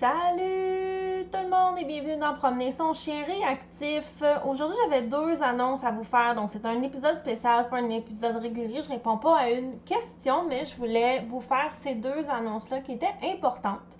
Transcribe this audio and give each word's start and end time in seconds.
Salut 0.00 1.26
tout 1.30 1.42
le 1.42 1.50
monde 1.50 1.78
et 1.78 1.84
bienvenue 1.84 2.16
dans 2.16 2.32
Promener 2.32 2.70
son 2.70 2.94
chien 2.94 3.22
réactif. 3.22 4.22
Aujourd'hui, 4.46 4.74
j'avais 4.82 5.02
deux 5.02 5.42
annonces 5.42 5.84
à 5.84 5.90
vous 5.90 6.04
faire. 6.04 6.34
Donc, 6.34 6.48
c'est 6.50 6.64
un 6.64 6.80
épisode 6.80 7.18
spécial, 7.18 7.62
c'est 7.62 7.68
pas 7.68 7.80
un 7.80 7.90
épisode 7.90 8.36
régulier. 8.36 8.80
Je 8.80 8.88
réponds 8.88 9.18
pas 9.18 9.40
à 9.40 9.50
une 9.50 9.78
question, 9.80 10.46
mais 10.48 10.64
je 10.64 10.74
voulais 10.76 11.26
vous 11.28 11.42
faire 11.42 11.74
ces 11.82 11.96
deux 11.96 12.26
annonces-là 12.30 12.80
qui 12.80 12.92
étaient 12.92 13.12
importantes. 13.22 13.98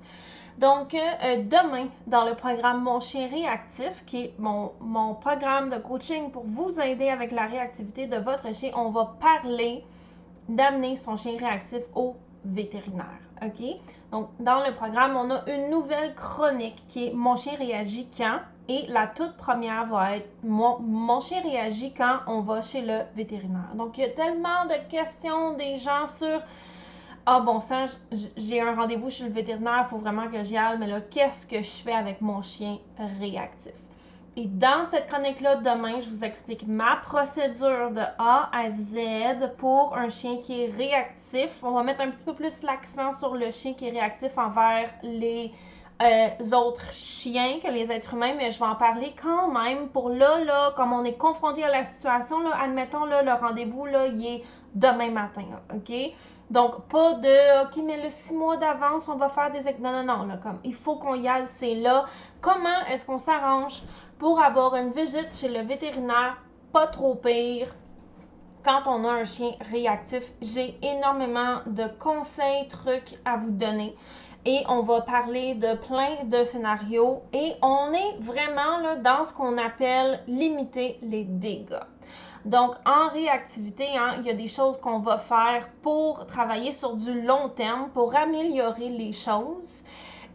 Donc, 0.57 0.95
euh, 0.95 1.43
demain, 1.43 1.89
dans 2.07 2.25
le 2.25 2.35
programme 2.35 2.83
Mon 2.83 3.01
chien 3.01 3.29
réactif, 3.29 4.03
qui 4.07 4.25
est 4.25 4.35
mon, 4.39 4.73
mon 4.81 5.15
programme 5.15 5.69
de 5.69 5.77
coaching 5.77 6.31
pour 6.31 6.45
vous 6.47 6.81
aider 6.81 7.11
avec 7.11 7.31
la 7.31 7.45
réactivité 7.45 8.07
de 8.07 8.17
votre 8.17 8.55
chien, 8.55 8.71
on 8.75 8.89
va 8.89 9.17
parler 9.21 9.85
d'amener 10.49 10.97
son 10.97 11.17
chien 11.17 11.37
réactif 11.39 11.83
au 11.95 12.17
vétérinaire. 12.45 13.21
OK? 13.43 13.63
Donc, 14.13 14.29
dans 14.41 14.65
le 14.65 14.75
programme, 14.75 15.17
on 15.17 15.31
a 15.31 15.49
une 15.51 15.71
nouvelle 15.71 16.15
chronique 16.15 16.83
qui 16.89 17.09
est 17.09 17.13
Mon 17.13 17.37
chien 17.37 17.55
réagit 17.57 18.09
quand? 18.17 18.39
Et 18.69 18.87
la 18.89 19.07
toute 19.07 19.37
première 19.37 19.87
va 19.87 20.17
être 20.17 20.29
mon, 20.45 20.79
mon, 20.79 21.21
chien 21.21 21.41
réagit 21.43 21.93
quand 21.93 22.19
on 22.27 22.41
va 22.41 22.63
chez 22.63 22.83
le 22.83 23.01
vétérinaire. 23.17 23.75
Donc, 23.75 23.99
il 23.99 24.03
y 24.03 24.05
a 24.05 24.11
tellement 24.11 24.65
de 24.67 24.91
questions 24.91 25.55
des 25.55 25.77
gens 25.77 26.07
sur 26.07 26.41
Ah, 27.27 27.41
bon 27.41 27.61
sang, 27.61 27.87
j'ai 28.37 28.61
un 28.61 28.75
rendez-vous 28.75 29.11
chez 29.11 29.25
le 29.25 29.31
vétérinaire, 29.31 29.87
il 29.87 29.91
faut 29.91 29.99
vraiment 29.99 30.29
que 30.29 30.43
j'y 30.43 30.57
aille, 30.57 30.79
mais 30.79 30.87
là, 30.87 31.01
qu'est-ce 31.01 31.47
que 31.47 31.63
je 31.63 31.83
fais 31.83 31.93
avec 31.93 32.21
mon 32.21 32.43
chien 32.43 32.79
réactif? 33.21 33.73
Et 34.37 34.47
dans 34.47 34.85
cette 34.85 35.09
chronique-là, 35.09 35.57
demain, 35.57 36.01
je 36.01 36.09
vous 36.09 36.25
explique 36.25 36.67
ma 36.67 36.97
procédure 36.97 37.91
de 37.91 38.03
A 38.19 38.49
à 38.53 38.71
Z 38.71 39.57
pour 39.59 39.97
un 39.97 40.09
chien 40.09 40.37
qui 40.37 40.63
est 40.63 40.73
réactif. 40.73 41.51
On 41.63 41.73
va 41.73 41.83
mettre 41.83 42.01
un 42.01 42.11
petit 42.11 42.25
peu 42.25 42.35
plus 42.35 42.63
l'accent 42.63 43.13
sur 43.13 43.35
le 43.35 43.51
chien 43.51 43.75
qui 43.75 43.89
est 43.89 43.91
réactif 43.91 44.39
envers 44.39 44.89
les 45.03 45.53
euh, 46.01 46.29
autres 46.55 46.93
chiens 46.93 47.59
que 47.61 47.69
les 47.69 47.91
êtres 47.91 48.15
humains, 48.15 48.35
mais 48.37 48.53
je 48.53 48.59
vais 48.59 48.67
en 48.67 48.77
parler 48.77 49.13
quand 49.21 49.51
même 49.51 49.89
pour 49.89 50.09
là, 50.09 50.43
là, 50.45 50.73
comme 50.77 50.93
on 50.93 51.05
est 51.05 51.19
confronté 51.19 51.65
à 51.65 51.69
la 51.69 51.85
situation, 51.85 52.41
là, 52.41 52.57
admettons, 52.63 53.05
là, 53.05 53.23
le 53.23 53.33
rendez-vous, 53.33 53.85
là, 53.85 54.07
il 54.07 54.25
est 54.25 54.45
demain 54.75 55.11
matin, 55.11 55.45
OK? 55.75 55.93
Donc, 56.51 56.89
pas 56.89 57.15
de, 57.15 57.65
OK, 57.65 57.81
mais 57.85 58.03
le 58.03 58.11
six 58.11 58.35
mois 58.35 58.57
d'avance, 58.57 59.09
on 59.09 59.15
va 59.15 59.29
faire 59.29 59.53
des... 59.53 59.61
Non, 59.81 60.03
non, 60.03 60.27
non, 60.27 60.39
comme, 60.43 60.59
il 60.65 60.75
faut 60.75 60.97
qu'on 60.97 61.15
y 61.15 61.29
aille, 61.29 61.47
c'est 61.47 61.75
là. 61.77 62.07
Comment 62.41 62.85
est-ce 62.91 63.07
qu'on 63.07 63.19
s'arrange 63.19 63.83
pour 64.19 64.43
avoir 64.43 64.75
une 64.75 64.91
visite 64.91 65.29
chez 65.33 65.49
le 65.49 65.63
vétérinaire? 65.63 66.37
Pas 66.73 66.89
trop 66.89 67.15
pire 67.15 67.75
quand 68.65 68.83
on 68.87 69.05
a 69.05 69.13
un 69.13 69.25
chien 69.25 69.53
réactif. 69.71 70.25
J'ai 70.43 70.79
énormément 70.83 71.61
de 71.67 71.85
conseils, 71.99 72.69
trucs 72.69 73.17
à 73.25 73.37
vous 73.37 73.51
donner 73.51 73.97
et 74.45 74.63
on 74.69 74.83
va 74.83 75.03
parler 75.03 75.55
de 75.55 75.75
plein 75.77 76.25
de 76.25 76.45
scénarios 76.45 77.23
et 77.33 77.55
on 77.63 77.93
est 77.93 78.17
vraiment 78.21 78.97
dans 79.03 79.25
ce 79.25 79.35
qu'on 79.35 79.59
appelle 79.59 80.23
limiter 80.27 80.99
les 81.03 81.25
dégâts. 81.25 81.85
Donc, 82.45 82.75
en 82.87 83.09
réactivité, 83.11 83.87
hein, 83.97 84.15
il 84.19 84.27
y 84.27 84.31
a 84.31 84.35
des 84.35 84.49
choses 84.49 84.79
qu'on 84.81 85.01
va 85.01 85.19
faire 85.19 85.69
pour 85.83 86.27
travailler 86.27 86.73
sur 86.73 86.97
du 86.97 87.21
long 87.23 87.51
terme, 87.51 87.91
pour 87.91 88.17
améliorer 88.17 88.89
les 88.89 89.13
choses. 89.13 89.85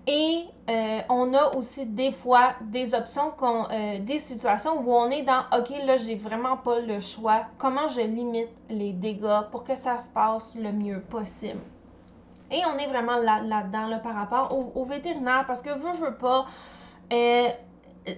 Et 0.08 0.46
euh, 0.70 1.02
on 1.10 1.34
a 1.34 1.56
aussi 1.56 1.86
des 1.86 2.12
fois 2.12 2.54
des 2.62 2.94
options, 2.94 3.34
euh, 3.72 3.98
des 4.00 4.20
situations 4.20 4.80
où 4.82 4.94
on 4.94 5.10
est 5.10 5.24
dans 5.24 5.46
OK, 5.52 5.70
là, 5.84 5.98
j'ai 5.98 6.16
vraiment 6.16 6.58
pas 6.58 6.80
le 6.80 7.00
choix. 7.02 7.46
Comment 7.58 7.88
je 7.88 8.02
limite 8.02 8.50
les 8.70 8.94
dégâts 8.94 9.42
pour 9.52 9.64
que 9.64 9.76
ça 9.76 9.98
se 9.98 10.08
passe 10.10 10.56
le 10.56 10.72
mieux 10.72 11.00
possible? 11.00 11.62
Et 12.52 12.62
on 12.68 12.78
est 12.78 12.88
vraiment 12.88 13.18
là-dedans 13.18 13.88
là, 13.88 13.98
par 13.98 14.14
rapport 14.14 14.78
au, 14.78 14.86
vétérinaire 14.86 15.46
parce 15.48 15.64
que 15.64 15.72
veut, 15.72 15.94
veut 16.00 16.16
pas, 16.16 16.46
euh, 17.12 17.50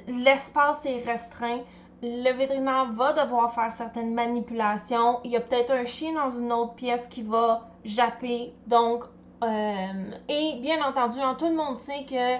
l'espace 0.09 0.85
est 0.85 1.01
restreint. 1.05 1.59
Le 2.03 2.31
vétérinaire 2.31 2.91
va 2.93 3.13
devoir 3.13 3.53
faire 3.53 3.73
certaines 3.73 4.13
manipulations. 4.13 5.19
Il 5.23 5.31
y 5.31 5.35
a 5.35 5.41
peut-être 5.41 5.71
un 5.71 5.85
chien 5.85 6.13
dans 6.13 6.29
une 6.29 6.53
autre 6.53 6.75
pièce 6.75 7.07
qui 7.07 7.23
va 7.23 7.69
japper. 7.83 8.53
Donc, 8.67 9.03
euh, 9.43 10.11
et 10.29 10.59
bien 10.61 10.83
entendu, 10.85 11.19
hein, 11.19 11.35
tout 11.39 11.47
le 11.47 11.55
monde 11.55 11.77
sait 11.77 12.05
que 12.07 12.37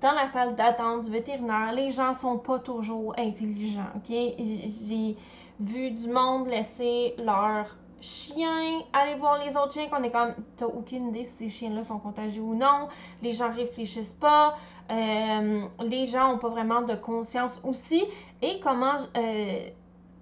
dans 0.00 0.12
la 0.12 0.26
salle 0.28 0.56
d'attente 0.56 1.04
du 1.04 1.10
vétérinaire, 1.10 1.72
les 1.74 1.90
gens 1.90 2.14
sont 2.14 2.38
pas 2.38 2.58
toujours 2.58 3.14
intelligents. 3.18 3.92
J'ai 4.08 5.16
vu 5.60 5.90
du 5.90 6.08
monde 6.08 6.48
laisser 6.48 7.14
leur 7.18 7.76
chien 8.00 8.82
aller 8.92 9.14
voir 9.14 9.38
les 9.44 9.56
autres 9.56 9.72
chiens 9.72 9.88
qu'on 9.88 10.02
est 10.02 10.10
comme 10.10 10.34
t'as 10.56 10.66
aucune 10.66 11.08
idée 11.08 11.24
si 11.24 11.36
ces 11.36 11.48
chiens-là 11.48 11.84
sont 11.84 11.98
contagieux 11.98 12.42
ou 12.42 12.54
non. 12.54 12.88
Les 13.22 13.32
gens 13.32 13.52
réfléchissent 13.52 14.12
pas. 14.12 14.56
Euh, 14.90 15.62
les 15.80 16.06
gens 16.06 16.34
ont 16.34 16.38
pas 16.38 16.48
vraiment 16.48 16.82
de 16.82 16.94
conscience 16.94 17.60
aussi. 17.64 18.04
Et 18.42 18.60
comment 18.60 18.96
euh, 19.16 19.68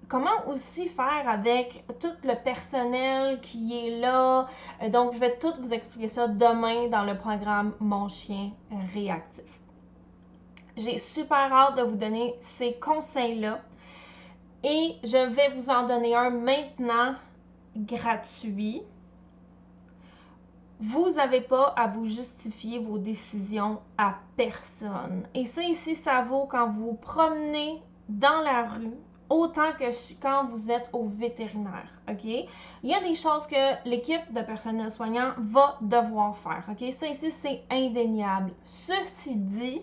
comment 0.07 0.47
aussi 0.47 0.87
faire 0.87 1.27
avec 1.27 1.83
tout 1.99 2.13
le 2.23 2.35
personnel 2.35 3.39
qui 3.41 3.87
est 3.87 3.99
là? 3.99 4.47
Euh, 4.81 4.89
donc, 4.89 5.13
je 5.13 5.19
vais 5.19 5.37
tout 5.37 5.53
vous 5.59 5.73
expliquer 5.73 6.07
ça 6.07 6.27
demain 6.27 6.87
dans 6.87 7.03
le 7.03 7.17
programme 7.17 7.73
Mon 7.79 8.07
chien 8.07 8.51
réactif. 8.93 9.43
J'ai 10.77 10.97
super 10.97 11.53
hâte 11.53 11.77
de 11.77 11.83
vous 11.83 11.95
donner 11.95 12.35
ces 12.41 12.73
conseils-là 12.73 13.59
et 14.63 14.95
je 15.03 15.25
vais 15.27 15.49
vous 15.49 15.69
en 15.69 15.87
donner 15.87 16.15
un 16.15 16.31
maintenant 16.31 17.15
gratuit. 17.75 18.81
Vous 20.79 21.11
n'avez 21.11 21.41
pas 21.41 21.73
à 21.77 21.87
vous 21.87 22.05
justifier 22.05 22.79
vos 22.79 22.97
décisions 22.97 23.79
à 23.97 24.15
personne. 24.35 25.25
Et 25.33 25.45
ça 25.45 25.63
ici, 25.63 25.95
ça 25.95 26.21
vaut 26.23 26.45
quand 26.45 26.69
vous 26.69 26.93
promenez 26.93 27.81
dans 28.09 28.41
la 28.41 28.63
rue 28.63 28.97
autant 29.29 29.71
que 29.73 29.85
quand 30.21 30.45
vous 30.47 30.71
êtes 30.71 30.89
au 30.93 31.07
vétérinaire, 31.07 31.89
OK? 32.09 32.25
Il 32.25 32.49
y 32.83 32.93
a 32.93 33.01
des 33.01 33.15
choses 33.15 33.47
que 33.47 33.89
l'équipe 33.89 34.31
de 34.33 34.41
personnel 34.41 34.91
soignant 34.91 35.33
va 35.39 35.77
devoir 35.81 36.37
faire, 36.37 36.63
OK? 36.69 36.91
Ça 36.91 37.07
ici, 37.07 37.31
c'est 37.31 37.63
indéniable. 37.71 38.51
Ceci 38.65 39.35
dit, 39.35 39.81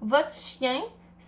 votre 0.00 0.32
chien, 0.32 0.82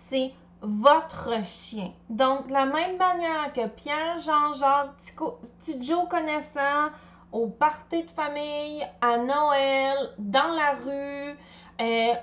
c'est 0.09 0.31
votre 0.61 1.43
chien. 1.43 1.91
Donc, 2.09 2.47
de 2.47 2.53
la 2.53 2.65
même 2.65 2.97
manière 2.97 3.53
que 3.53 3.67
Pierre, 3.67 4.19
Jean-Jacques, 4.19 5.15
petit 5.59 5.81
Joe 5.81 6.07
connaissant, 6.09 6.89
au 7.31 7.47
party 7.47 8.03
de 8.03 8.09
famille, 8.11 8.85
à 9.01 9.17
Noël, 9.17 10.13
dans 10.17 10.51
la 10.55 10.71
rue, 10.71 11.37
euh, 11.81 12.13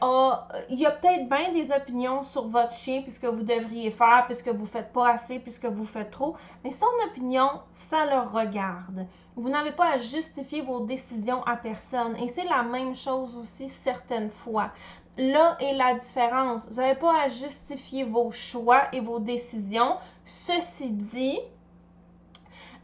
il 0.69 0.79
y 0.79 0.85
a 0.85 0.91
peut-être 0.91 1.29
bien 1.31 1.53
des 1.53 1.73
opinions 1.73 2.25
sur 2.25 2.47
votre 2.49 2.73
chien, 2.73 3.01
puisque 3.03 3.25
vous 3.25 3.43
devriez 3.43 3.91
faire, 3.91 4.25
puisque 4.27 4.49
vous 4.49 4.67
faites 4.67 4.93
pas 4.93 5.13
assez, 5.13 5.39
puisque 5.39 5.65
vous 5.65 5.87
faites 5.87 6.11
trop. 6.11 6.37
Mais 6.63 6.73
son 6.73 6.87
opinion, 7.09 7.49
ça 7.73 8.05
le 8.05 8.29
regarde. 8.29 9.07
Vous 9.35 9.49
n'avez 9.49 9.73
pas 9.73 9.93
à 9.93 9.99
justifier 9.99 10.61
vos 10.61 10.81
décisions 10.81 11.43
à 11.45 11.57
personne. 11.57 12.17
Et 12.17 12.29
c'est 12.29 12.45
la 12.45 12.63
même 12.63 12.95
chose 12.95 13.37
aussi 13.37 13.69
certaines 13.69 14.31
fois. 14.31 14.73
Là 15.19 15.56
est 15.60 15.72
la 15.72 15.94
différence. 15.94 16.69
Vous 16.69 16.81
n'avez 16.81 16.94
pas 16.94 17.22
à 17.22 17.28
justifier 17.28 18.04
vos 18.04 18.31
choix 18.31 18.82
et 18.93 19.00
vos 19.00 19.19
décisions. 19.19 19.97
Ceci 20.25 20.91
dit, 20.91 21.38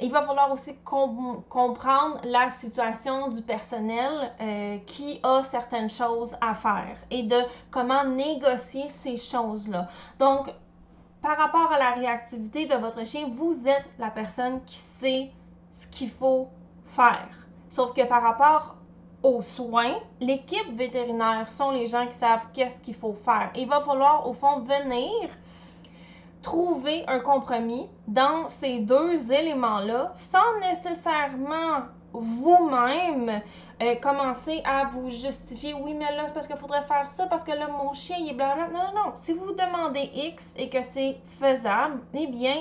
il 0.01 0.11
va 0.11 0.23
falloir 0.23 0.51
aussi 0.51 0.75
comprendre 0.85 2.21
la 2.25 2.51
situation 2.51 3.29
du 3.29 3.43
personnel 3.43 4.33
euh, 4.41 4.79
qui 4.87 5.21
a 5.23 5.43
certaines 5.45 5.91
choses 5.91 6.37
à 6.41 6.55
faire 6.55 6.97
et 7.11 7.23
de 7.23 7.39
comment 7.71 8.05
négocier 8.05 8.89
ces 8.89 9.17
choses-là. 9.17 9.89
Donc, 10.19 10.53
par 11.21 11.37
rapport 11.37 11.71
à 11.71 11.79
la 11.79 11.93
réactivité 11.93 12.67
de 12.67 12.75
votre 12.75 13.07
chien, 13.07 13.29
vous 13.33 13.69
êtes 13.69 13.89
la 13.99 14.11
personne 14.11 14.65
qui 14.65 14.79
sait 14.79 15.31
ce 15.75 15.87
qu'il 15.87 16.11
faut 16.11 16.49
faire. 16.87 17.29
Sauf 17.69 17.95
que 17.95 18.03
par 18.03 18.23
rapport 18.23 18.77
aux 19.23 19.43
soins, 19.43 19.97
l'équipe 20.21 20.77
vétérinaire 20.77 21.49
sont 21.49 21.71
les 21.71 21.87
gens 21.87 22.07
qui 22.07 22.15
savent 22.15 22.47
qu'est-ce 22.53 22.81
qu'il 22.81 22.95
faut 22.95 23.17
faire. 23.25 23.51
Il 23.57 23.69
va 23.69 23.81
falloir, 23.81 24.29
au 24.29 24.33
fond, 24.33 24.61
venir 24.61 25.31
trouver 26.43 27.05
un 27.07 27.21
compromis 27.21 27.87
dans 28.09 28.49
ces 28.49 28.81
deux 28.81 29.33
éléments-là 29.33 30.13
sans 30.17 30.59
nécessairement 30.61 31.83
vous-même 32.13 33.43
euh, 33.83 33.95
commencer 33.97 34.63
à 34.65 34.85
vous 34.85 35.11
justifier. 35.11 35.75
Oui 35.75 35.95
mais 35.95 36.15
là 36.17 36.25
c'est 36.27 36.35
parce 36.35 36.47
qu'il 36.47 36.57
faudrait 36.57 36.85
faire 36.85 37.07
ça 37.07 37.27
parce 37.27 37.45
que 37.45 37.53
là 37.53 37.69
mon 37.69 37.93
chien 37.95 38.17
il 38.21 38.31
est 38.31 38.35
blablabla 38.35 38.69
non 38.69 38.95
non 38.95 39.05
non. 39.07 39.13
Si 39.17 39.33
vous 39.33 39.53
demandez 39.53 40.11
X 40.15 40.55
et 40.57 40.69
que 40.69 40.83
c'est 40.83 41.17
faisable 41.41 42.01
eh 42.15 42.27
bien 42.27 42.57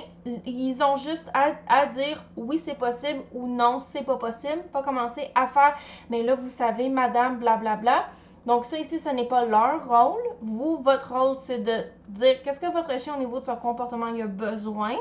ils 0.45 0.83
ont 0.83 0.97
juste 0.97 1.29
à, 1.33 1.51
à 1.67 1.85
dire 1.87 2.23
oui 2.37 2.61
c'est 2.63 2.77
possible 2.77 3.21
ou 3.33 3.47
non 3.47 3.79
c'est 3.79 4.03
pas 4.03 4.17
possible. 4.17 4.63
Pas 4.73 4.83
commencer 4.83 5.29
à 5.35 5.47
faire 5.47 5.75
mais 6.09 6.23
là 6.23 6.35
vous 6.35 6.49
savez 6.49 6.89
madame 6.89 7.37
blablabla 7.37 7.75
bla, 7.77 7.95
bla, 7.97 8.05
donc 8.45 8.65
ça 8.65 8.79
ici, 8.79 8.99
ce 8.99 9.09
n'est 9.09 9.27
pas 9.27 9.45
leur 9.45 9.87
rôle. 9.87 10.21
Vous, 10.41 10.77
votre 10.81 11.13
rôle, 11.13 11.37
c'est 11.37 11.59
de 11.59 11.83
dire 12.07 12.41
qu'est-ce 12.41 12.59
que 12.59 12.71
votre 12.71 12.99
chien 12.99 13.15
au 13.15 13.19
niveau 13.19 13.39
de 13.39 13.45
son 13.45 13.55
comportement 13.55 14.07
il 14.07 14.21
a 14.21 14.27
besoin. 14.27 14.95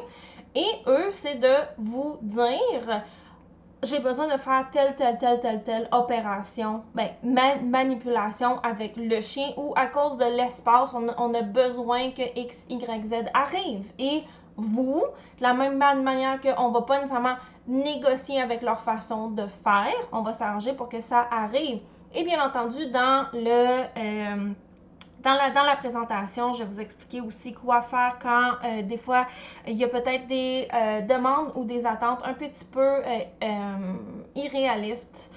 Et 0.54 0.66
eux, 0.86 1.10
c'est 1.12 1.36
de 1.36 1.54
vous 1.78 2.18
dire 2.20 3.02
j'ai 3.82 3.98
besoin 4.00 4.26
de 4.26 4.38
faire 4.38 4.66
telle, 4.72 4.94
telle, 4.96 5.18
telle, 5.18 5.40
telle, 5.40 5.62
telle 5.62 5.88
opération, 5.92 6.82
ben, 6.94 7.08
manipulation 7.62 8.58
avec 8.60 8.96
le 8.96 9.20
chien 9.20 9.48
ou 9.56 9.72
à 9.76 9.86
cause 9.86 10.18
de 10.18 10.24
l'espace, 10.36 10.92
on, 10.94 11.34
a 11.34 11.42
besoin 11.42 12.10
que 12.10 12.22
X, 12.38 12.66
Y, 12.68 13.06
Z 13.06 13.14
arrive. 13.32 13.86
Et 13.98 14.22
vous, 14.56 15.04
de 15.38 15.42
la 15.42 15.54
même 15.54 15.78
manière 15.78 16.40
qu'on 16.40 16.68
ne 16.68 16.74
va 16.74 16.82
pas 16.82 16.96
nécessairement 16.96 17.36
négocier 17.66 18.40
avec 18.40 18.62
leur 18.62 18.80
façon 18.80 19.28
de 19.30 19.46
faire, 19.64 19.94
on 20.12 20.22
va 20.22 20.32
s'arranger 20.32 20.74
pour 20.74 20.88
que 20.88 21.00
ça 21.00 21.26
arrive. 21.30 21.80
Et 22.14 22.24
bien 22.24 22.44
entendu, 22.44 22.86
dans 22.90 23.26
le... 23.32 23.84
Euh, 23.96 24.52
dans 25.22 25.34
la, 25.34 25.50
dans 25.50 25.62
la, 25.62 25.76
présentation, 25.76 26.52
je 26.54 26.62
vais 26.62 26.68
vous 26.68 26.80
expliquer 26.80 27.20
aussi 27.20 27.52
quoi 27.52 27.82
faire 27.82 28.16
quand 28.22 28.52
euh, 28.64 28.82
des 28.82 28.96
fois 28.96 29.26
il 29.66 29.74
y 29.74 29.84
a 29.84 29.88
peut-être 29.88 30.26
des 30.26 30.68
euh, 30.72 31.00
demandes 31.02 31.52
ou 31.54 31.64
des 31.64 31.86
attentes 31.86 32.20
un 32.24 32.34
petit 32.34 32.64
peu 32.64 33.02
irréalistes. 34.34 35.30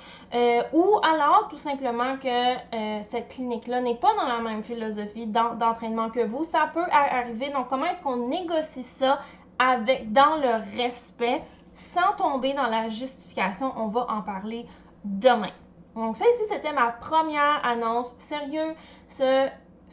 ou 0.74 1.00
alors 1.04 1.48
tout 1.50 1.58
simplement 1.58 2.18
que 2.18 3.04
cette 3.04 3.30
clinique-là 3.30 3.82
n'est 3.82 3.96
pas 3.96 4.14
dans 4.16 4.28
la 4.28 4.40
même 4.40 4.64
philosophie 4.64 5.28
d'entraînement 5.28 6.10
que 6.10 6.26
vous. 6.26 6.44
Ça 6.44 6.70
peut 6.74 6.86
arriver. 6.92 7.50
Donc, 7.50 7.68
comment 7.68 7.86
est-ce 7.86 8.02
qu'on 8.02 8.28
négocie 8.28 8.84
ça 8.84 9.20
avec, 9.60 10.12
dans 10.12 10.36
le 10.38 10.78
respect? 10.78 11.42
Sans 11.76 12.14
tomber 12.18 12.54
dans 12.54 12.68
la 12.68 12.88
justification? 12.88 13.74
On 13.78 13.88
va 13.88 14.06
en 14.10 14.22
parler 14.22 14.66
demain. 15.04 15.52
Donc 15.96 16.18
ça 16.18 16.26
ici, 16.28 16.44
c'était 16.50 16.74
ma 16.74 16.92
première 16.92 17.64
annonce. 17.64 18.14
Sérieux, 18.18 18.74
ce, 19.10 19.48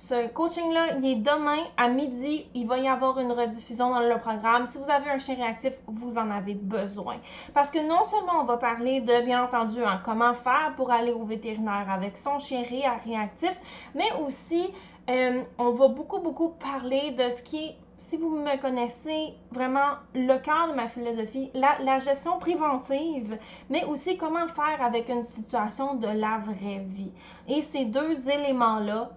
ce 0.08 0.28
coaching-là, 0.28 0.96
il 0.98 1.04
est 1.06 1.14
demain 1.16 1.64
à 1.76 1.88
midi. 1.88 2.46
Il 2.54 2.66
va 2.66 2.78
y 2.78 2.88
avoir 2.88 3.18
une 3.18 3.32
rediffusion 3.32 3.90
dans 3.90 4.00
le 4.00 4.18
programme. 4.18 4.66
Si 4.70 4.78
vous 4.78 4.90
avez 4.90 5.10
un 5.10 5.18
chien 5.18 5.36
réactif, 5.36 5.74
vous 5.86 6.16
en 6.16 6.30
avez 6.30 6.54
besoin. 6.54 7.16
Parce 7.54 7.70
que 7.70 7.78
non 7.86 8.04
seulement 8.04 8.40
on 8.40 8.44
va 8.44 8.56
parler 8.56 9.00
de, 9.00 9.24
bien 9.24 9.44
entendu, 9.44 9.84
hein, 9.84 10.00
comment 10.04 10.34
faire 10.34 10.72
pour 10.76 10.90
aller 10.90 11.12
au 11.12 11.24
vétérinaire 11.24 11.86
avec 11.90 12.16
son 12.16 12.38
chien 12.38 12.62
réactif, 12.62 13.56
mais 13.94 14.10
aussi 14.24 14.70
euh, 15.10 15.42
on 15.58 15.70
va 15.72 15.88
beaucoup, 15.88 16.20
beaucoup 16.20 16.50
parler 16.50 17.10
de 17.12 17.30
ce 17.30 17.42
qui 17.42 17.64
est 17.64 17.76
si 18.10 18.16
vous 18.16 18.30
me 18.30 18.60
connaissez, 18.60 19.34
vraiment 19.52 19.92
le 20.16 20.36
cœur 20.38 20.66
de 20.68 20.72
ma 20.74 20.88
philosophie, 20.88 21.48
la, 21.54 22.00
gestion 22.00 22.40
préventive, 22.40 23.38
mais 23.68 23.84
aussi 23.84 24.16
comment 24.16 24.48
faire 24.48 24.82
avec 24.84 25.08
une 25.08 25.22
situation 25.22 25.94
de 25.94 26.08
la 26.08 26.38
vraie 26.38 26.84
vie. 26.88 27.12
Et 27.46 27.62
ces 27.62 27.84
deux 27.84 28.28
éléments-là, 28.28 29.12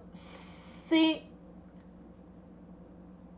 c'est 0.88 1.22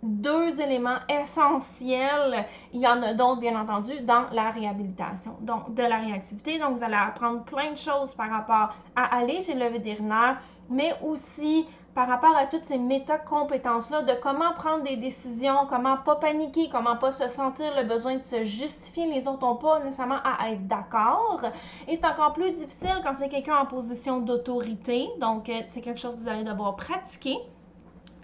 deux 0.02 0.60
éléments 0.60 0.98
essentiels. 1.08 2.46
Il 2.72 2.80
y 2.80 2.86
en 2.86 3.02
a 3.02 3.14
d'autres, 3.14 3.40
bien 3.40 3.60
entendu, 3.60 4.00
dans 4.00 4.26
la 4.32 4.50
réhabilitation, 4.50 5.36
donc 5.40 5.74
de 5.74 5.82
la 5.82 5.98
réactivité. 5.98 6.58
Donc, 6.58 6.76
vous 6.76 6.84
allez 6.84 6.94
apprendre 6.94 7.44
plein 7.44 7.72
de 7.72 7.76
choses 7.76 8.14
par 8.14 8.30
rapport 8.30 8.74
à 8.94 9.16
aller 9.16 9.40
chez 9.40 9.54
le 9.54 9.66
vétérinaire, 9.68 10.40
mais 10.68 10.92
aussi 11.02 11.66
par 11.96 12.08
rapport 12.08 12.36
à 12.36 12.44
toutes 12.44 12.66
ces 12.66 12.76
méta-compétences-là 12.76 14.02
de 14.02 14.12
comment 14.22 14.52
prendre 14.52 14.84
des 14.84 14.98
décisions, 14.98 15.66
comment 15.66 15.96
pas 15.96 16.16
paniquer, 16.16 16.68
comment 16.70 16.98
pas 16.98 17.10
se 17.10 17.26
sentir 17.26 17.74
le 17.74 17.88
besoin 17.88 18.16
de 18.16 18.22
se 18.22 18.44
justifier. 18.44 19.06
Les 19.06 19.26
autres 19.26 19.40
n'ont 19.40 19.56
pas 19.56 19.80
nécessairement 19.82 20.18
à 20.22 20.50
être 20.50 20.68
d'accord. 20.68 21.40
Et 21.88 21.96
c'est 21.96 22.04
encore 22.04 22.34
plus 22.34 22.52
difficile 22.52 23.00
quand 23.02 23.14
c'est 23.14 23.30
quelqu'un 23.30 23.56
en 23.56 23.64
position 23.64 24.20
d'autorité. 24.20 25.08
Donc, 25.22 25.48
euh, 25.48 25.62
c'est 25.70 25.80
quelque 25.80 25.98
chose 25.98 26.16
que 26.16 26.20
vous 26.20 26.28
allez 26.28 26.44
devoir 26.44 26.76
pratiquer. 26.76 27.38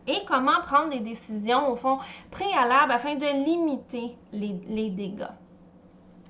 Et 0.06 0.18
comment 0.28 0.60
prendre 0.66 0.90
des 0.90 1.00
décisions, 1.00 1.70
au 1.70 1.76
fond, 1.76 1.96
préalables 2.30 2.92
afin 2.92 3.14
de 3.14 3.42
limiter 3.42 4.14
les, 4.34 4.54
les 4.68 4.90
dégâts. 4.90 5.32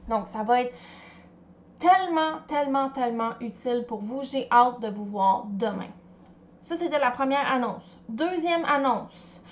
Donc, 0.08 0.28
ça 0.28 0.44
va 0.44 0.62
être 0.62 0.74
tellement, 1.80 2.38
tellement, 2.46 2.90
tellement 2.90 3.30
utile 3.40 3.84
pour 3.88 3.98
vous. 3.98 4.22
J'ai 4.22 4.46
hâte 4.52 4.78
de 4.78 4.90
vous 4.90 5.06
voir 5.06 5.46
demain. 5.48 5.90
Ça, 6.62 6.76
c'était 6.76 7.00
la 7.00 7.10
première 7.10 7.52
annonce. 7.52 7.98
Deuxième 8.08 8.64
annonce. 8.64 9.42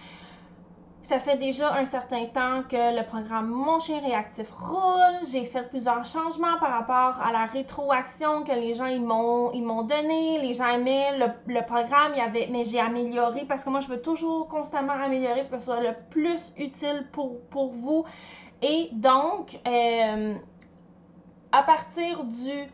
Ça 1.03 1.19
fait 1.19 1.37
déjà 1.39 1.75
un 1.75 1.85
certain 1.85 2.27
temps 2.27 2.63
que 2.69 2.97
le 2.97 3.05
programme 3.05 3.49
Mon 3.49 3.81
chien 3.81 3.99
réactif 3.99 4.49
roule. 4.53 5.27
J'ai 5.29 5.45
fait 5.45 5.69
plusieurs 5.69 6.05
changements 6.05 6.57
par 6.61 6.71
rapport 6.71 7.21
à 7.21 7.33
la 7.33 7.47
rétroaction 7.47 8.45
que 8.45 8.53
les 8.53 8.75
gens 8.75 8.87
ils 8.87 9.03
m'ont 9.03 9.51
ils 9.51 9.65
m'ont 9.65 9.83
donné. 9.83 10.39
Les 10.41 10.55
gens 10.55 10.69
aimaient 10.69 11.19
le, 11.19 11.67
programme, 11.67 12.13
il 12.15 12.19
y 12.19 12.21
avait, 12.21 12.49
mais 12.53 12.63
j'ai 12.63 12.79
amélioré 12.79 13.45
parce 13.49 13.65
que 13.65 13.71
moi 13.71 13.81
je 13.81 13.89
veux 13.89 14.01
toujours 14.01 14.47
constamment 14.47 14.93
améliorer 14.93 15.43
pour 15.43 15.55
que 15.55 15.59
ce 15.59 15.65
soit 15.65 15.81
le 15.81 15.97
plus 16.11 16.53
utile 16.57 17.09
pour, 17.11 17.41
pour 17.49 17.73
vous. 17.73 18.05
Et 18.63 18.91
donc, 18.93 19.59
euh, 19.67 20.37
à 21.51 21.63
partir 21.65 22.23
du 22.23 22.69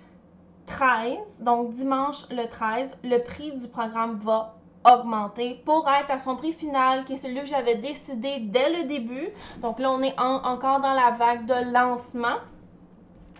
13, 0.66 1.42
donc 1.42 1.72
dimanche 1.72 2.28
le 2.30 2.46
13, 2.46 2.98
le 3.04 3.18
prix 3.18 3.52
du 3.52 3.68
programme 3.68 4.18
va 4.18 4.56
augmenter 4.84 5.60
pour 5.64 5.88
être 5.88 6.10
à 6.10 6.18
son 6.18 6.36
prix 6.36 6.52
final, 6.52 7.04
qui 7.04 7.14
est 7.14 7.16
celui 7.16 7.40
que 7.40 7.46
j'avais 7.46 7.76
décidé 7.76 8.38
dès 8.40 8.70
le 8.70 8.84
début. 8.84 9.28
Donc 9.60 9.78
là, 9.78 9.90
on 9.90 10.02
est 10.02 10.18
encore 10.18 10.80
dans 10.80 10.92
la 10.92 11.12
vague 11.12 11.46
de 11.46 11.72
lancement. 11.72 12.36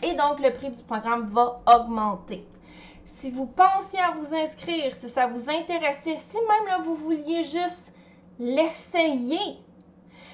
Et 0.02 0.14
donc, 0.14 0.40
le 0.40 0.52
prix 0.52 0.70
du 0.70 0.82
programme 0.82 1.28
va 1.28 1.60
augmenter. 1.74 2.46
Si 3.04 3.30
vous 3.30 3.46
pensiez 3.46 4.00
à 4.00 4.10
vous 4.10 4.34
inscrire, 4.34 4.94
si 4.94 5.08
ça 5.08 5.26
vous 5.26 5.48
intéressait, 5.48 6.18
si 6.18 6.36
même 6.36 6.66
là, 6.66 6.78
vous 6.84 6.96
vouliez 6.96 7.44
juste 7.44 7.92
l'essayer, 8.38 9.58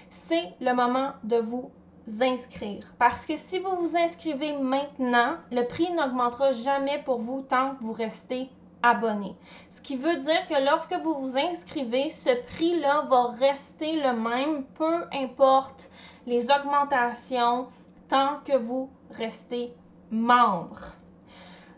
c'est 0.08 0.54
le 0.60 0.74
moment 0.74 1.12
de 1.22 1.36
vous 1.36 1.70
inscrire. 2.20 2.92
Parce 2.98 3.26
que 3.26 3.36
si 3.36 3.58
vous 3.58 3.76
vous 3.76 3.96
inscrivez 3.96 4.56
maintenant, 4.56 5.36
le 5.50 5.62
prix 5.66 5.90
n'augmentera 5.92 6.52
jamais 6.52 7.02
pour 7.04 7.20
vous 7.20 7.42
tant 7.42 7.74
que 7.74 7.84
vous 7.84 7.92
restez 7.92 8.48
abonné. 8.82 9.36
Ce 9.70 9.80
qui 9.80 9.96
veut 9.96 10.16
dire 10.16 10.46
que 10.48 10.64
lorsque 10.64 10.94
vous 10.94 11.14
vous 11.14 11.38
inscrivez, 11.38 12.10
ce 12.10 12.30
prix-là 12.54 13.06
va 13.08 13.28
rester 13.38 13.92
le 14.00 14.12
même, 14.12 14.64
peu 14.74 15.04
importe 15.12 15.90
les 16.26 16.46
augmentations, 16.50 17.68
tant 18.08 18.40
que 18.44 18.56
vous 18.56 18.90
restez 19.10 19.72
membre. 20.10 20.92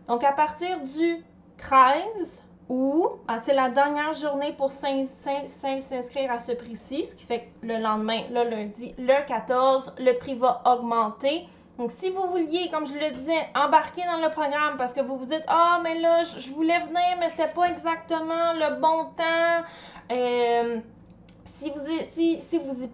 Donc 0.08 0.24
à 0.24 0.32
partir 0.32 0.80
du 0.80 1.24
13 1.58 2.42
ou 2.74 3.08
ah, 3.28 3.38
c'est 3.44 3.54
la 3.54 3.68
dernière 3.68 4.12
journée 4.14 4.52
pour 4.52 4.72
s'inscrire 4.72 6.32
à 6.32 6.40
ce 6.40 6.50
prix-ci, 6.50 7.06
ce 7.06 7.14
qui 7.14 7.24
fait 7.24 7.42
que 7.42 7.66
le 7.68 7.78
lendemain, 7.78 8.22
le 8.32 8.50
lundi, 8.50 8.92
le 8.98 9.24
14, 9.28 9.94
le 9.98 10.12
prix 10.18 10.34
va 10.34 10.60
augmenter. 10.66 11.46
Donc, 11.78 11.92
si 11.92 12.10
vous 12.10 12.26
vouliez, 12.28 12.70
comme 12.70 12.84
je 12.84 12.94
le 12.94 13.10
disais, 13.12 13.46
embarquer 13.54 14.02
dans 14.04 14.20
le 14.20 14.28
programme 14.30 14.76
parce 14.76 14.92
que 14.92 15.00
vous 15.00 15.16
vous 15.16 15.26
dites 15.26 15.44
Ah, 15.46 15.78
mais 15.84 16.00
là, 16.00 16.24
je 16.24 16.50
voulais 16.50 16.80
venir, 16.80 17.16
mais 17.20 17.28
c'était 17.30 17.46
pas 17.46 17.66
exactement 17.70 18.52
le 18.54 18.80
bon 18.80 19.04
temps. 19.16 19.64
Euh, 20.10 20.80
si 21.56 21.70
vous, 21.70 22.82
y 22.82 22.88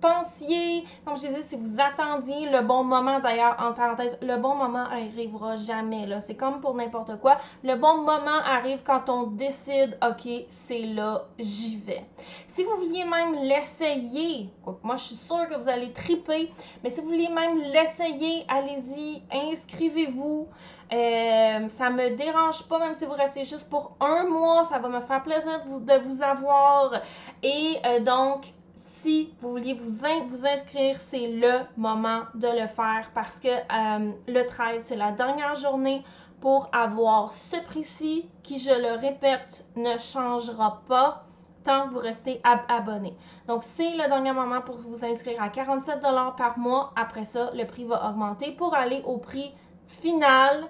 pensiez, 0.00 0.84
comme 1.04 1.16
je 1.16 1.28
disais, 1.28 1.42
si 1.42 1.56
vous 1.56 1.76
attendiez 1.78 2.50
le 2.50 2.62
bon 2.62 2.82
moment, 2.82 3.20
d'ailleurs, 3.20 3.56
en 3.58 3.72
parenthèse, 3.72 4.18
le 4.20 4.36
bon 4.36 4.54
moment 4.54 4.86
arrivera 4.86 5.56
jamais. 5.56 6.06
Là. 6.06 6.20
C'est 6.20 6.34
comme 6.34 6.60
pour 6.60 6.74
n'importe 6.74 7.18
quoi. 7.20 7.38
Le 7.62 7.76
bon 7.76 7.98
moment 7.98 8.40
arrive 8.44 8.80
quand 8.84 9.08
on 9.08 9.28
décide, 9.28 9.96
OK, 10.02 10.28
c'est 10.48 10.80
là, 10.80 11.26
j'y 11.38 11.76
vais. 11.76 12.04
Si 12.48 12.64
vous 12.64 12.76
vouliez 12.76 13.04
même 13.04 13.34
l'essayer, 13.42 14.50
moi 14.82 14.96
je 14.96 15.04
suis 15.04 15.16
sûre 15.16 15.48
que 15.48 15.54
vous 15.54 15.68
allez 15.68 15.92
triper, 15.92 16.52
mais 16.82 16.90
si 16.90 17.00
vous 17.00 17.08
vouliez 17.08 17.28
même 17.28 17.58
l'essayer, 17.58 18.44
allez-y, 18.48 19.22
inscrivez-vous. 19.32 20.48
Euh, 20.92 21.68
ça 21.70 21.88
me 21.88 22.16
dérange 22.16 22.64
pas, 22.64 22.78
même 22.78 22.94
si 22.94 23.06
vous 23.06 23.12
restez 23.12 23.46
juste 23.46 23.66
pour 23.70 23.96
un 24.00 24.24
mois, 24.24 24.66
ça 24.66 24.78
va 24.78 24.88
me 24.88 25.00
faire 25.00 25.22
plaisir 25.22 25.62
de 25.64 25.98
vous, 26.06 26.22
avoir. 26.22 27.00
Et 27.42 27.76
euh, 27.86 28.00
donc, 28.00 28.52
si 29.00 29.32
vous 29.40 29.52
vouliez 29.52 29.72
vous, 29.72 30.04
vous 30.28 30.46
inscrire, 30.46 30.96
c'est 31.08 31.28
le 31.28 31.60
moment 31.78 32.24
de 32.34 32.46
le 32.46 32.66
faire 32.66 33.10
parce 33.14 33.40
que 33.40 33.48
euh, 33.48 34.12
le 34.28 34.46
13, 34.46 34.82
c'est 34.84 34.96
la 34.96 35.12
dernière 35.12 35.54
journée 35.54 36.04
pour 36.42 36.68
avoir 36.72 37.32
ce 37.32 37.56
prix-ci 37.64 38.28
qui, 38.42 38.58
je 38.58 38.70
le 38.70 39.00
répète, 39.00 39.64
ne 39.76 39.96
changera 39.96 40.82
pas 40.88 41.24
tant 41.64 41.88
que 41.88 41.94
vous 41.94 42.00
restez 42.00 42.42
abonné. 42.68 43.16
Donc, 43.46 43.62
c'est 43.62 43.92
le 43.92 44.08
dernier 44.08 44.32
moment 44.32 44.60
pour 44.60 44.76
vous 44.76 45.04
inscrire 45.04 45.40
à 45.40 45.48
47 45.48 46.00
par 46.36 46.58
mois. 46.58 46.92
Après 46.96 47.24
ça, 47.24 47.50
le 47.54 47.64
prix 47.64 47.84
va 47.84 48.10
augmenter 48.10 48.50
pour 48.50 48.74
aller 48.74 49.00
au 49.06 49.16
prix 49.16 49.52
final 49.86 50.68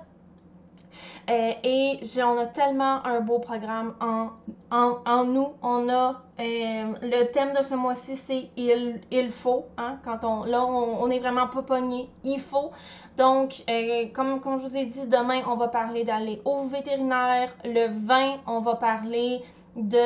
euh, 1.31 1.53
et 1.63 2.01
on 2.23 2.39
a 2.39 2.47
tellement 2.47 3.05
un 3.05 3.21
beau 3.21 3.39
programme 3.39 3.95
en, 4.01 4.31
en, 4.71 5.25
nous. 5.25 5.49
On 5.63 5.89
a 5.89 6.23
euh, 6.41 6.95
le 7.03 7.31
thème 7.33 7.53
de 7.59 7.63
ce 7.63 7.75
mois-ci, 7.75 8.17
c'est 8.17 8.49
il, 8.57 9.31
faut. 9.31 9.67
Hein, 9.79 9.99
quand 10.05 10.25
on, 10.25 10.45
là, 10.45 10.65
on, 10.65 11.09
est 11.11 11.19
vraiment 11.19 11.49
pas 11.49 11.63
pogné. 11.63 12.09
Il 12.25 12.41
faut. 12.41 12.71
Donc, 13.17 13.63
euh, 13.69 14.07
comme, 14.13 14.41
comme 14.41 14.61
je 14.61 14.67
vous 14.67 14.77
ai 14.77 14.87
dit, 14.87 15.07
demain, 15.07 15.43
on 15.47 15.57
va 15.57 15.69
parler 15.69 16.05
d'aller 16.05 16.41
au 16.45 16.67
vétérinaire. 16.67 17.55
Le 17.65 17.89
20, 17.89 18.41
on 18.47 18.61
va 18.61 18.77
parler 18.77 19.43
de 19.77 19.97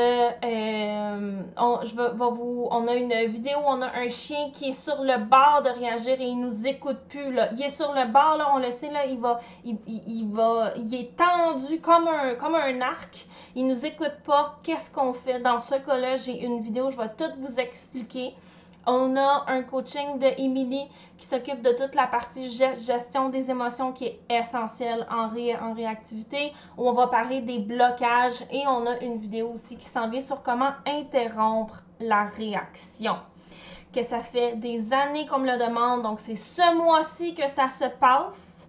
euh, 0.44 1.42
on, 1.56 1.80
je 1.85 1.96
vais, 1.96 2.11
vous 2.16 2.68
on 2.70 2.87
a 2.87 2.94
une 2.94 3.12
vidéo 3.26 3.58
on 3.66 3.82
a 3.82 3.90
un 3.96 4.08
chien 4.08 4.50
qui 4.52 4.70
est 4.70 4.75
sur 4.75 5.02
le 5.02 5.18
bord 5.18 5.62
de 5.64 5.70
réagir 5.70 6.20
et 6.20 6.25
il 6.25 6.38
nous 6.38 6.66
écoute 6.66 6.99
plus 7.08 7.32
là. 7.32 7.49
Il 7.52 7.62
est 7.62 7.70
sur 7.70 7.92
le 7.92 8.06
bord 8.06 8.37
là 8.38 8.52
on 8.54 8.58
le 8.58 8.70
sait 8.70 8.90
là 8.90 9.06
il 9.06 9.18
va 9.18 9.40
il, 9.64 9.76
il, 9.88 10.28
va 10.30 10.73
il 10.76 10.94
est 10.94 11.16
tendu 11.16 11.80
comme 11.80 12.06
un 12.06 12.37
comme 12.37 12.54
un 12.54 12.80
arc. 12.80 13.26
Il 13.56 13.66
nous 13.66 13.85
écoute 13.87 14.18
pas. 14.25 14.58
Qu'est-ce 14.62 14.92
qu'on 14.92 15.14
fait? 15.14 15.40
Dans 15.40 15.58
ce 15.58 15.75
cas 15.75 15.96
là 15.96 16.14
j'ai 16.14 16.44
une 16.44 16.62
vidéo 16.62 16.90
je 16.92 16.96
vais 16.96 17.11
tout 17.18 17.32
vous 17.40 17.58
expliquer 17.58 18.35
on 18.86 19.16
a 19.16 19.44
un 19.48 19.62
coaching 19.62 20.18
de 20.18 20.28
Emily 20.38 20.88
qui 21.18 21.26
s'occupe 21.26 21.60
de 21.60 21.70
toute 21.70 21.94
la 21.94 22.06
partie 22.06 22.50
gestion 22.50 23.28
des 23.30 23.50
émotions 23.50 23.92
qui 23.92 24.04
est 24.04 24.20
essentielle 24.30 25.06
en, 25.10 25.28
en 25.28 25.72
réactivité, 25.74 26.52
où 26.76 26.88
on 26.88 26.92
va 26.92 27.08
parler 27.08 27.40
des 27.40 27.58
blocages 27.58 28.42
et 28.52 28.62
on 28.68 28.86
a 28.86 28.98
une 29.00 29.18
vidéo 29.18 29.50
aussi 29.54 29.76
qui 29.76 29.86
s'en 29.86 30.08
vient 30.08 30.20
sur 30.20 30.42
comment 30.42 30.72
interrompre 30.86 31.82
la 32.00 32.24
réaction. 32.24 33.16
Que 33.92 34.02
ça 34.02 34.22
fait 34.22 34.56
des 34.56 34.92
années 34.92 35.26
qu'on 35.26 35.38
me 35.38 35.50
le 35.50 35.58
demande, 35.58 36.02
donc 36.02 36.20
c'est 36.20 36.36
ce 36.36 36.76
mois-ci 36.76 37.34
que 37.34 37.48
ça 37.48 37.70
se 37.70 37.86
passe. 37.98 38.68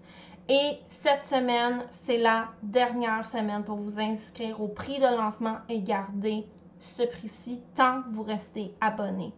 Et 0.50 0.80
cette 0.90 1.26
semaine, 1.26 1.84
c'est 1.92 2.18
la 2.18 2.48
dernière 2.64 3.26
semaine 3.26 3.64
pour 3.64 3.76
vous 3.76 4.00
inscrire 4.00 4.62
au 4.62 4.70
prix 4.70 5.00
de 5.00 5.06
lancement 5.06 5.58
et 5.68 5.82
garder 5.82 6.48
ce 6.80 7.04
prix-ci 7.04 7.62
tant 7.76 8.02
que 8.04 8.10
vous 8.10 8.24
restez 8.24 8.74
abonné 8.80 9.34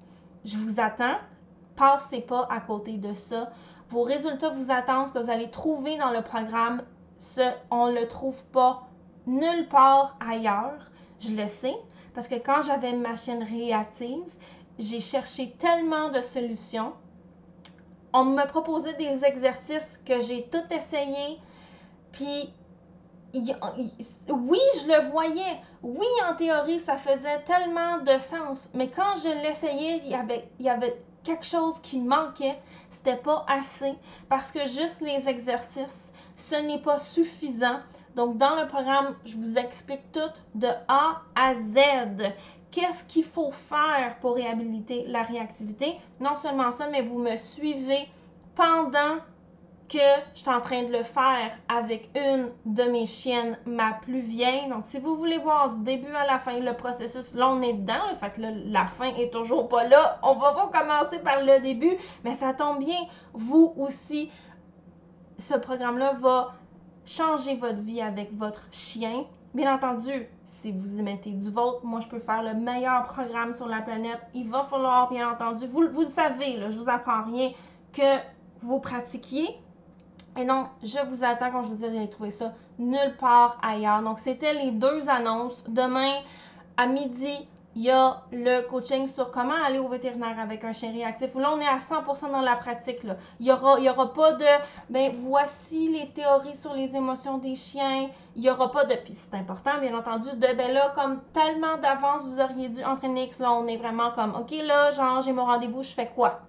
je 0.46 0.58
vous 0.58 0.80
attends. 0.80 1.18
Passez 1.76 2.22
pas 2.22 2.48
à 2.50 2.60
côté 2.60 2.94
de 2.94 3.14
ça. 3.14 3.52
Vos 3.90 4.04
résultats 4.04 4.50
vous 4.50 4.72
attendent, 4.72 5.08
ce 5.08 5.14
que 5.14 5.20
vous 5.20 5.30
allez 5.30 5.50
trouver 5.50 5.98
dans 5.98 6.12
le 6.12 6.22
programme, 6.22 6.84
ce, 7.18 7.42
on 7.72 7.88
ne 7.88 8.00
le 8.00 8.08
trouve 8.08 8.42
pas 8.52 8.88
nulle 9.26 9.68
part 9.70 10.18
ailleurs. 10.20 10.92
Je 11.20 11.34
le 11.34 11.48
sais, 11.48 11.76
parce 12.14 12.28
que 12.28 12.36
quand 12.36 12.62
j'avais 12.62 12.94
ma 12.94 13.16
chaîne 13.16 13.44
réactive, 13.44 14.24
j'ai 14.78 15.00
cherché 15.02 15.52
tellement 15.60 16.10
de 16.10 16.22
solutions. 16.22 16.94
On 18.14 18.26
me 18.26 18.46
proposait 18.48 18.94
des 18.94 19.24
exercices 19.26 20.00
que 20.06 20.20
j'ai 20.20 20.50
tout 20.50 20.74
essayé, 20.74 21.40
puis 22.12 22.54
oui, 23.34 24.60
je 24.82 24.88
le 24.88 25.10
voyais. 25.12 25.62
Oui, 25.82 26.08
en 26.30 26.36
théorie, 26.36 26.80
ça 26.80 26.98
faisait 26.98 27.40
tellement 27.46 28.00
de 28.00 28.20
sens. 28.20 28.70
Mais 28.74 28.90
quand 28.90 29.16
je 29.24 29.30
l'essayais, 29.30 30.02
il 30.04 30.12
y 30.60 30.70
avait, 30.70 31.02
quelque 31.24 31.46
chose 31.46 31.76
qui 31.82 32.00
manquait. 32.00 32.58
C'était 32.90 33.16
pas 33.16 33.46
assez. 33.48 33.94
Parce 34.28 34.52
que 34.52 34.60
juste 34.68 35.00
les 35.00 35.30
exercices, 35.30 36.12
ce 36.36 36.56
n'est 36.56 36.82
pas 36.82 37.00
suffisant. 37.00 37.80
Donc, 38.16 38.38
dans 38.38 38.56
le 38.56 38.68
programme, 38.68 39.16
je 39.26 39.38
vous 39.38 39.58
explique 39.58 40.12
tout 40.12 40.20
de 40.56 40.68
A 40.88 41.22
à 41.36 41.56
Z. 41.56 42.34
Qu'est-ce 42.72 43.06
qu'il 43.06 43.24
faut 43.24 43.52
faire 43.52 44.18
pour 44.20 44.36
réhabiliter 44.36 45.06
la 45.08 45.24
réactivité? 45.24 45.96
Non 46.20 46.36
seulement 46.36 46.72
ça, 46.72 46.88
mais 46.90 47.02
vous 47.02 47.20
me 47.20 47.38
suivez 47.38 48.08
pendant 48.56 49.18
que 49.90 49.98
je 50.36 50.40
suis 50.40 50.50
en 50.50 50.62
train 50.62 50.84
de 50.84 50.92
le 50.92 51.04
faire 51.04 51.52
avec 51.68 52.10
une 52.16 52.50
de 52.66 52.84
mes 52.84 53.06
chiennes, 53.06 53.58
ma 53.66 53.94
plus 53.94 54.22
vieille. 54.22 54.70
Donc, 54.70 54.86
si 54.86 55.00
vous 55.00 55.16
voulez 55.18 55.40
voir 55.40 55.72
du 55.72 55.84
début 55.84 56.14
à 56.14 56.26
la 56.26 56.40
fin 56.40 56.60
le 56.60 56.74
processus, 56.74 57.34
là, 57.34 57.50
on 57.50 57.62
est 57.62 57.74
dedans. 57.74 58.12
En 58.14 58.16
fait 58.16 58.38
là, 58.38 58.52
la 58.66 58.86
fin 58.86 59.14
est 59.16 59.34
toujours 59.34 59.68
pas 59.68 59.88
là. 59.88 60.20
On 60.24 60.36
va 60.36 60.54
pas 60.54 60.80
commencer 60.80 61.20
par 61.20 61.42
le 61.42 61.60
début, 61.62 61.98
mais 62.24 62.36
ça 62.36 62.54
tombe 62.54 62.80
bien. 62.80 63.00
Vous 63.34 63.74
aussi, 63.78 64.30
ce 65.38 65.56
programme-là 65.56 66.14
va 66.20 66.54
changer 67.06 67.56
votre 67.56 67.80
vie 67.80 68.02
avec 68.02 68.32
votre 68.38 68.62
chien. 68.72 69.26
Bien 69.56 69.74
entendu, 69.74 70.28
si 70.44 70.72
vous 70.72 71.00
y 71.00 71.02
mettez 71.02 71.32
du 71.32 71.50
vôtre, 71.50 71.84
moi, 71.84 72.00
je 72.02 72.08
peux 72.08 72.20
faire 72.20 72.44
le 72.44 72.54
meilleur 72.54 73.04
programme 73.06 73.54
sur 73.54 73.68
la 73.68 73.82
planète. 73.82 74.20
Il 74.36 74.50
va 74.50 74.64
falloir, 74.66 75.10
bien 75.10 75.32
entendu, 75.32 75.66
vous, 75.66 75.82
le 75.82 76.06
savez, 76.06 76.58
là, 76.58 76.70
je 76.70 76.80
vous 76.80 76.90
apprends 76.90 77.24
rien, 77.24 77.52
que 77.92 78.20
vous 78.62 78.80
pratiquiez, 78.80 79.48
et 80.40 80.46
donc, 80.46 80.68
je 80.82 80.98
vous 81.10 81.26
attends, 81.26 81.52
quand 81.52 81.64
je 81.64 81.70
vous 81.70 81.76
dis, 81.76 81.86
j'ai 81.94 82.10
trouvé 82.10 82.32
ça 82.32 82.54
nulle 82.78 83.16
part 83.20 83.60
ailleurs. 83.62 84.02
Donc, 84.02 84.20
c'était 84.20 84.54
les 84.54 84.72
deux 84.72 85.10
annonces. 85.10 85.64
Demain, 85.68 86.14
à 86.78 86.88
midi, 86.88 87.36
il 87.76 87.84
y 87.84 87.92
a 87.92 88.24
le 88.32 88.62
coaching 88.62 89.08
sur 89.08 89.32
comment 89.32 89.54
aller 89.66 89.80
au 89.80 89.90
vétérinaire 89.90 90.40
avec 90.40 90.64
un 90.64 90.72
chien 90.72 90.92
réactif. 90.92 91.36
Là, 91.36 91.52
on 91.54 91.60
est 91.60 91.68
à 91.68 91.78
100% 91.78 92.32
dans 92.32 92.42
la 92.42 92.56
pratique. 92.56 93.00
Il 93.40 93.46
n'y 93.46 93.52
aura 93.52 94.14
pas 94.14 94.32
de, 94.34 94.46
ben 94.90 95.14
voici 95.24 95.90
les 95.90 96.10
théories 96.10 96.56
sur 96.56 96.74
les 96.74 96.96
émotions 96.96 97.38
des 97.38 97.56
chiens. 97.56 98.10
Il 98.36 98.42
n'y 98.42 98.50
aura 98.50 98.72
pas 98.72 98.86
de, 98.86 98.96
puis 98.96 99.14
c'est 99.14 99.36
important, 99.36 99.78
bien 99.82 99.98
entendu, 99.98 100.30
de, 100.30 100.56
ben 100.56 100.72
là, 100.72 100.94
comme 100.96 101.22
tellement 101.34 101.78
d'avance, 101.78 102.26
vous 102.26 102.40
auriez 102.40 102.70
dû 102.70 102.84
entraîner 102.84 103.26
X. 103.26 103.40
Là, 103.40 103.52
on 103.52 103.68
est 103.68 103.78
vraiment 103.78 104.12
comme, 104.12 104.36
OK, 104.36 104.52
là, 104.52 104.92
genre, 104.92 105.22
j'ai 105.22 105.34
mon 105.34 105.46
rendez-vous, 105.46 105.84
je 105.84 105.92
fais 105.92 106.08
quoi? 106.08 106.40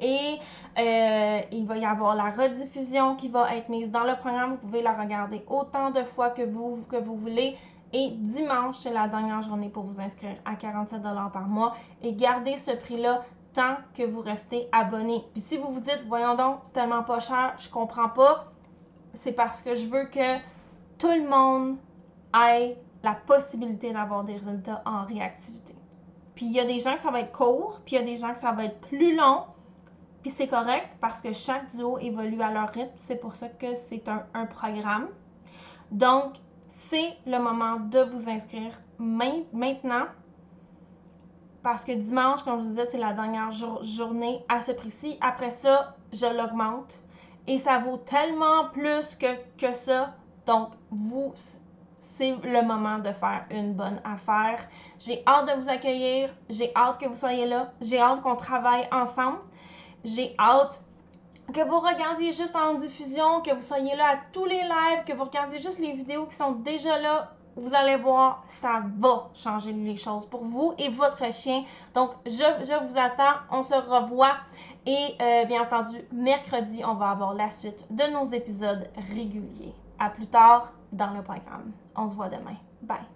Et 0.00 0.38
euh, 0.78 1.40
il 1.52 1.66
va 1.66 1.78
y 1.78 1.84
avoir 1.84 2.14
la 2.14 2.30
rediffusion 2.30 3.16
qui 3.16 3.28
va 3.28 3.54
être 3.56 3.68
mise 3.68 3.90
dans 3.90 4.04
le 4.04 4.16
programme. 4.16 4.52
Vous 4.52 4.66
pouvez 4.68 4.82
la 4.82 4.92
regarder 4.92 5.42
autant 5.48 5.90
de 5.90 6.02
fois 6.02 6.30
que 6.30 6.42
vous, 6.42 6.84
que 6.88 6.96
vous 6.96 7.16
voulez. 7.16 7.56
Et 7.92 8.10
dimanche, 8.10 8.78
c'est 8.78 8.92
la 8.92 9.08
dernière 9.08 9.42
journée 9.42 9.68
pour 9.68 9.84
vous 9.84 10.00
inscrire 10.00 10.36
à 10.44 10.54
47 10.54 11.02
par 11.32 11.48
mois. 11.48 11.74
Et 12.02 12.12
gardez 12.12 12.56
ce 12.56 12.72
prix-là 12.72 13.24
tant 13.54 13.76
que 13.94 14.02
vous 14.02 14.20
restez 14.20 14.68
abonné. 14.70 15.24
Puis 15.32 15.40
si 15.40 15.56
vous 15.56 15.72
vous 15.72 15.80
dites, 15.80 16.02
voyons 16.06 16.34
donc, 16.34 16.58
c'est 16.62 16.74
tellement 16.74 17.02
pas 17.02 17.20
cher, 17.20 17.54
je 17.58 17.70
comprends 17.70 18.10
pas, 18.10 18.52
c'est 19.14 19.32
parce 19.32 19.62
que 19.62 19.74
je 19.74 19.86
veux 19.86 20.04
que 20.04 20.36
tout 20.98 21.10
le 21.10 21.26
monde 21.26 21.78
ait 22.34 22.76
la 23.02 23.14
possibilité 23.14 23.92
d'avoir 23.92 24.24
des 24.24 24.34
résultats 24.34 24.82
en 24.84 25.04
réactivité. 25.04 25.74
Puis 26.34 26.46
il 26.46 26.52
y 26.52 26.60
a 26.60 26.66
des 26.66 26.80
gens 26.80 26.94
que 26.94 27.00
ça 27.00 27.10
va 27.10 27.20
être 27.20 27.32
court, 27.32 27.80
puis 27.86 27.96
il 27.96 27.98
y 28.00 28.02
a 28.02 28.04
des 28.04 28.18
gens 28.18 28.34
que 28.34 28.38
ça 28.38 28.52
va 28.52 28.66
être 28.66 28.80
plus 28.82 29.16
long. 29.16 29.44
C'est 30.30 30.48
correct 30.48 30.88
parce 31.00 31.20
que 31.20 31.32
chaque 31.32 31.70
duo 31.74 31.98
évolue 31.98 32.40
à 32.42 32.50
leur 32.50 32.68
rythme. 32.70 32.92
C'est 32.96 33.16
pour 33.16 33.34
ça 33.34 33.48
que 33.48 33.74
c'est 33.74 34.08
un, 34.08 34.46
programme. 34.46 35.08
Donc, 35.90 36.34
c'est 36.68 37.16
le 37.26 37.38
moment 37.38 37.80
de 37.80 38.00
vous 38.00 38.28
inscrire 38.28 38.72
maintenant. 38.98 40.06
Parce 41.62 41.84
que 41.84 41.92
dimanche, 41.92 42.42
comme 42.44 42.58
je 42.58 42.64
vous 42.64 42.70
disais, 42.70 42.86
c'est 42.86 42.98
la 42.98 43.12
dernière 43.12 43.50
journée 43.82 44.44
à 44.48 44.60
ce 44.60 44.72
prix-ci. 44.72 45.18
Après 45.20 45.50
ça, 45.50 45.96
je 46.12 46.26
l'augmente. 46.26 46.94
Et 47.48 47.58
ça 47.58 47.78
vaut 47.78 47.96
tellement 47.98 48.68
plus 48.72 49.16
que, 49.16 49.36
que 49.56 49.72
ça. 49.72 50.14
Donc, 50.46 50.70
vous, 50.90 51.32
c'est 51.98 52.36
le 52.44 52.62
moment 52.62 52.98
de 52.98 53.12
faire 53.12 53.44
une 53.50 53.74
bonne 53.74 54.00
affaire. 54.04 54.58
J'ai 54.98 55.22
hâte 55.26 55.48
de 55.48 55.60
vous 55.60 55.68
accueillir. 55.68 56.30
J'ai 56.48 56.72
hâte 56.74 56.98
que 56.98 57.06
vous 57.06 57.16
soyez 57.16 57.46
là. 57.46 57.72
J'ai 57.80 58.00
hâte 58.00 58.22
qu'on 58.22 58.36
travaille 58.36 58.88
ensemble. 58.92 59.38
J'ai 60.06 60.36
hâte 60.38 60.80
que 61.52 61.60
vous 61.68 61.80
regardiez 61.80 62.30
juste 62.32 62.54
en 62.54 62.74
diffusion, 62.74 63.40
que 63.40 63.52
vous 63.52 63.60
soyez 63.60 63.96
là 63.96 64.04
à 64.12 64.16
tous 64.32 64.44
les 64.44 64.62
lives, 64.62 65.04
que 65.04 65.12
vous 65.12 65.24
regardiez 65.24 65.58
juste 65.58 65.80
les 65.80 65.94
vidéos 65.94 66.26
qui 66.26 66.36
sont 66.36 66.52
déjà 66.52 66.98
là. 67.00 67.32
Vous 67.56 67.74
allez 67.74 67.96
voir, 67.96 68.44
ça 68.46 68.82
va 68.98 69.30
changer 69.34 69.72
les 69.72 69.96
choses 69.96 70.24
pour 70.26 70.44
vous 70.44 70.74
et 70.78 70.90
votre 70.90 71.32
chien. 71.32 71.64
Donc, 71.94 72.10
je, 72.24 72.86
vous 72.86 72.96
attends. 72.96 73.40
On 73.50 73.64
se 73.64 73.74
revoit. 73.74 74.36
Et 74.84 75.16
euh, 75.20 75.44
bien 75.46 75.62
entendu, 75.62 76.04
mercredi, 76.12 76.84
on 76.84 76.94
va 76.94 77.10
avoir 77.10 77.34
la 77.34 77.50
suite 77.50 77.84
de 77.90 78.04
nos 78.12 78.26
épisodes 78.26 78.88
réguliers. 79.08 79.74
À 79.98 80.10
plus 80.10 80.28
tard 80.28 80.72
dans 80.92 81.10
le 81.10 81.22
programme. 81.22 81.72
On 81.96 82.06
se 82.06 82.14
voit 82.14 82.28
demain. 82.28 82.56
Bye. 82.82 83.15